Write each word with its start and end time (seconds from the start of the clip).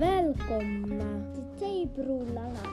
Välkomna 0.00 1.34
till 1.34 1.58
Tejprullarna. 1.58 2.69